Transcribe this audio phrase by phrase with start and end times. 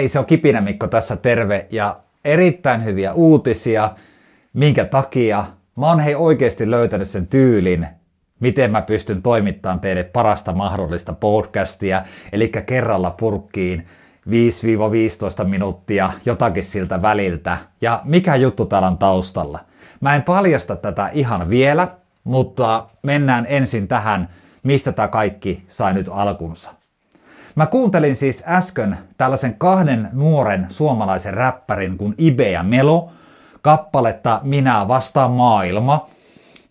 [0.00, 3.90] Hei, se on Kipinä Mikko tässä terve ja erittäin hyviä uutisia,
[4.52, 5.44] minkä takia
[5.76, 7.86] mä oon hei oikeasti löytänyt sen tyylin,
[8.40, 12.02] miten mä pystyn toimittamaan teille parasta mahdollista podcastia,
[12.32, 13.86] eli kerralla purkkiin
[15.42, 17.58] 5-15 minuuttia jotakin siltä väliltä.
[17.80, 19.60] Ja mikä juttu täällä on taustalla?
[20.00, 21.88] Mä en paljasta tätä ihan vielä,
[22.24, 24.28] mutta mennään ensin tähän,
[24.62, 26.79] mistä tämä kaikki sai nyt alkunsa.
[27.60, 33.10] Mä kuuntelin siis äsken tällaisen kahden nuoren suomalaisen räppärin kuin Ibe ja Melo
[33.62, 36.10] kappaletta Minä vastaan maailma.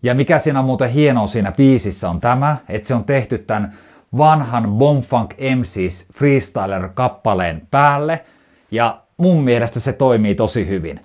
[0.02, 3.74] Ja mikä siinä on muuten hienoa siinä biisissä on tämä, että se on tehty tämän
[4.18, 8.24] vanhan Bomfunk MCs freestyler-kappaleen päälle.
[8.70, 11.00] Ja mun mielestä se toimii tosi hyvin.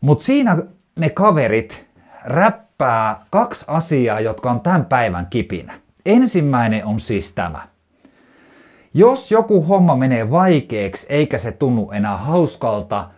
[0.00, 0.56] Mutta siinä
[0.96, 1.86] ne kaverit
[2.24, 5.80] räppää kaksi asiaa, jotka on tämän päivän kipinä.
[6.06, 7.70] Ensimmäinen on siis tämä.
[8.94, 13.08] Jos joku homma menee vaikeaksi eikä se tunnu enää hauskalta,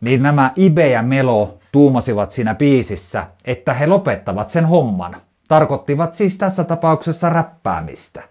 [0.00, 5.16] niin nämä Ibe ja Melo tuumasivat siinä biisissä, että he lopettavat sen homman.
[5.48, 8.22] Tarkoittivat siis tässä tapauksessa räppäämistä.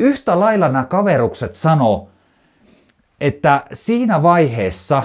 [0.00, 2.08] Yhtä lailla nämä kaverukset sano,
[3.20, 5.02] että siinä vaiheessa,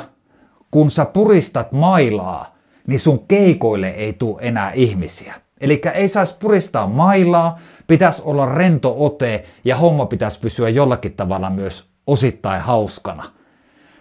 [0.72, 2.55] kun sä puristat mailaa,
[2.88, 5.33] niin sun keikoille ei tule enää ihmisiä.
[5.62, 11.50] Eli ei saisi puristaa mailaa, pitäisi olla rento ote ja homma pitäisi pysyä jollakin tavalla
[11.50, 13.23] myös osittain hauskana.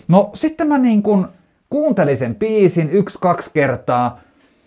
[0.08, 1.28] No sitten mä niin kun
[1.70, 4.20] kuuntelin sen biisin yksi-kaksi kertaa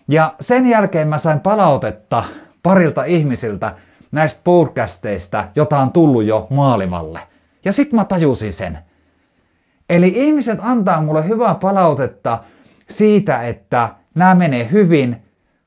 [0.08, 2.24] ja sen jälkeen mä sain palautetta
[2.62, 3.74] parilta ihmisiltä
[4.12, 7.20] näistä podcasteista, jota on tullut jo maailmalle.
[7.64, 8.78] Ja sitten mä tajusin sen.
[9.88, 12.38] Eli ihmiset antaa mulle hyvää palautetta
[12.90, 15.23] siitä, että nämä menee hyvin,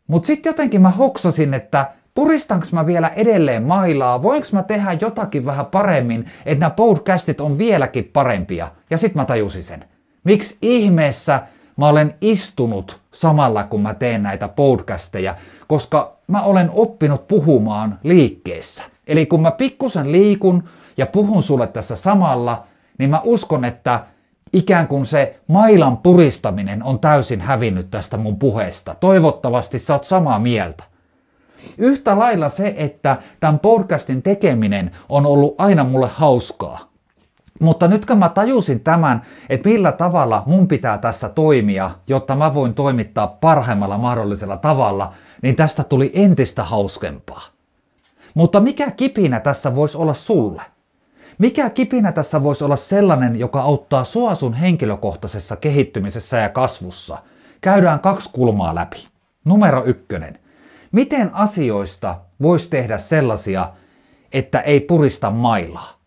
[0.08, 5.46] mutta sitten jotenkin mä hoksasin, että puristanko mä vielä edelleen mailaa, voinko mä tehdä jotakin
[5.46, 8.72] vähän paremmin, että nämä podcastit on vieläkin parempia.
[8.90, 9.86] Ja sitten mä tajusin sen.
[10.24, 11.42] Miksi ihmeessä
[11.78, 15.36] mä olen istunut samalla kun mä teen näitä podcasteja,
[15.68, 18.84] koska mä olen oppinut puhumaan liikkeessä.
[19.08, 20.64] Eli kun mä pikkusen liikun
[20.98, 22.64] ja puhun sulle tässä samalla,
[22.98, 24.04] niin mä uskon, että
[24.54, 28.96] ikään kuin se mailan puristaminen on täysin hävinnyt tästä mun puheesta.
[29.00, 30.84] Toivottavasti sä oot samaa mieltä.
[31.78, 36.80] Yhtä lailla se, että tämän podcastin tekeminen on ollut aina mulle hauskaa.
[37.60, 42.54] Mutta nyt kun mä tajusin tämän, että millä tavalla mun pitää tässä toimia, jotta mä
[42.54, 47.42] voin toimittaa parhaimmalla mahdollisella tavalla, niin tästä tuli entistä hauskempaa.
[48.34, 50.62] Mutta mikä kipinä tässä voisi olla sulle?
[51.38, 57.18] Mikä kipinä tässä voisi olla sellainen, joka auttaa sua sun henkilökohtaisessa kehittymisessä ja kasvussa?
[57.62, 59.08] Käydään kaksi kulmaa läpi.
[59.46, 60.40] Numero ykkönen.
[60.92, 63.70] Miten asioista voisi tehdä sellaisia,
[64.34, 66.00] että ei purista mailaa?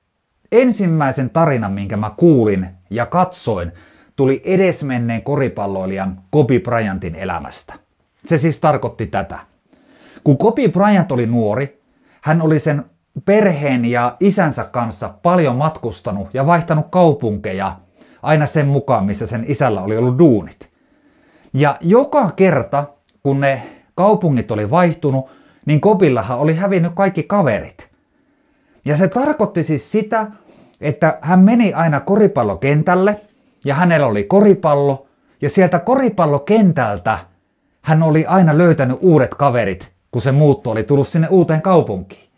[0.52, 3.72] Ensimmäisen tarinan, minkä mä kuulin ja katsoin,
[4.16, 7.74] tuli edesmenneen koripalloilijan Kobe Bryantin elämästä.
[8.24, 9.38] Se siis tarkoitti tätä.
[10.24, 11.82] Kun Kobe Bryant oli nuori,
[12.20, 12.84] hän oli sen
[13.24, 17.76] perheen ja isänsä kanssa paljon matkustanut ja vaihtanut kaupunkeja
[18.22, 20.68] aina sen mukaan, missä sen isällä oli ollut duunit.
[21.52, 22.84] Ja joka kerta,
[23.22, 23.62] kun ne
[23.94, 25.30] kaupungit oli vaihtunut,
[25.66, 27.90] niin Kobillahan oli hävinnyt kaikki kaverit.
[28.84, 30.26] Ja se tarkoitti siis sitä,
[30.80, 33.20] että hän meni aina koripallokentälle
[33.64, 35.06] ja hänellä oli koripallo
[35.42, 37.18] ja sieltä koripallokentältä
[37.82, 42.29] hän oli aina löytänyt uudet kaverit, kun se muutto oli tullut sinne uuteen kaupunkiin.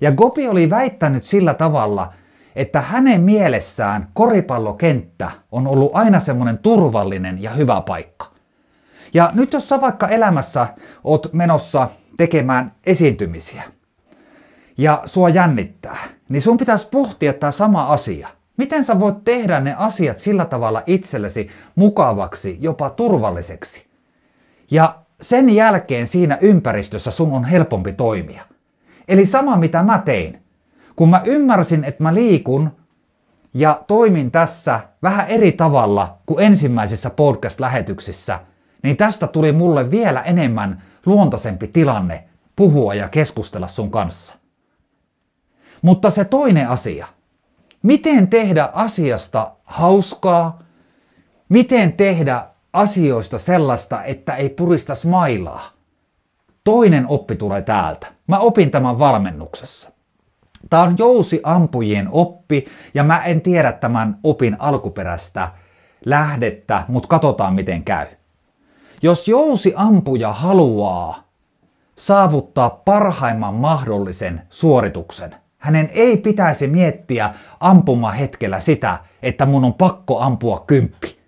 [0.00, 2.12] Ja Gopi oli väittänyt sillä tavalla,
[2.56, 8.26] että hänen mielessään koripallokenttä on ollut aina semmoinen turvallinen ja hyvä paikka.
[9.14, 10.66] Ja nyt jos sä vaikka elämässä
[11.04, 13.62] oot menossa tekemään esiintymisiä
[14.78, 15.96] ja sua jännittää,
[16.28, 18.28] niin sun pitäisi pohtia tämä sama asia.
[18.56, 23.86] Miten sä voit tehdä ne asiat sillä tavalla itsellesi mukavaksi, jopa turvalliseksi?
[24.70, 28.42] Ja sen jälkeen siinä ympäristössä sun on helpompi toimia.
[29.08, 30.42] Eli sama mitä mä tein.
[30.96, 32.70] Kun mä ymmärsin, että mä liikun
[33.54, 38.40] ja toimin tässä vähän eri tavalla kuin ensimmäisissä podcast-lähetyksissä,
[38.82, 42.24] niin tästä tuli mulle vielä enemmän luontaisempi tilanne
[42.56, 44.34] puhua ja keskustella sun kanssa.
[45.82, 47.06] Mutta se toinen asia.
[47.82, 50.58] Miten tehdä asiasta hauskaa?
[51.48, 55.70] Miten tehdä asioista sellaista, että ei purista mailaa?
[56.64, 58.15] Toinen oppi tulee täältä.
[58.26, 59.90] Mä opin tämän valmennuksessa.
[60.70, 65.48] Tämä on jousiampujien oppi ja mä en tiedä tämän opin alkuperäistä
[66.04, 68.06] lähdettä, mutta katsotaan miten käy.
[69.02, 71.24] Jos jousiampuja haluaa
[71.96, 75.34] saavuttaa parhaimman mahdollisen suorituksen,
[75.66, 81.18] Hänen ei pitäisi miettiä ampuma hetkellä sitä, että mun on pakko ampua kymppi,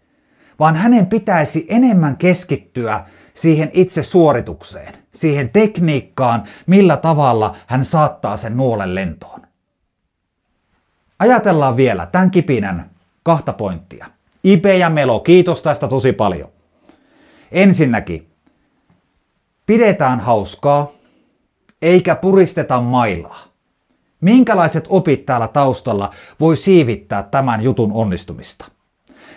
[0.59, 3.05] vaan hänen pitäisi enemmän keskittyä
[3.39, 9.41] siihen itse suoritukseen, siihen tekniikkaan, millä tavalla hän saattaa sen nuolen lentoon.
[11.19, 12.91] Ajatellaan vielä tämän kipinän
[13.23, 14.07] kahta pointtia.
[14.45, 16.49] Ipe ja Melo, kiitos tästä tosi paljon.
[17.53, 18.29] Ensinnäkin,
[19.67, 20.89] pidetään hauskaa,
[21.83, 23.45] eikä puristeta mailaa.
[24.21, 28.78] Minkälaiset opit täällä taustalla voi siivittää tämän jutun onnistumista?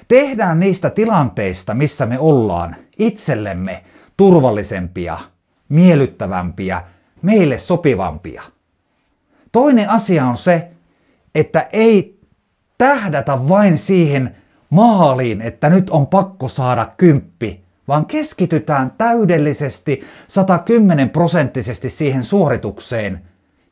[0.08, 3.84] Tehdään niistä tilanteista, missä me ollaan, itsellemme
[4.18, 5.18] turvallisempia,
[5.70, 6.82] miellyttävämpiä,
[7.22, 8.44] meille sopivampia.
[9.52, 10.68] Toinen asia on se,
[11.36, 12.20] että ei
[12.78, 14.36] tähdätä vain siihen
[14.70, 23.22] maaliin, että nyt on pakko saada kymppi, vaan keskitytään täydellisesti 110 prosenttisesti siihen suoritukseen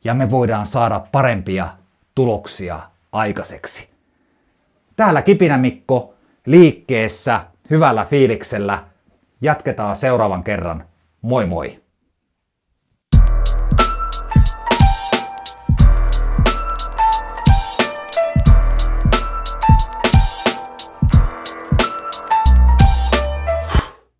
[0.04, 1.68] ja me voidaan saada parempia
[2.14, 2.80] tuloksia
[3.12, 3.88] aikaiseksi.
[4.96, 6.14] Täällä Kipinä Mikko
[6.46, 7.40] liikkeessä
[7.70, 8.84] hyvällä fiiliksellä.
[9.40, 10.84] Jatketaan seuraavan kerran.
[11.22, 11.79] Moi moi!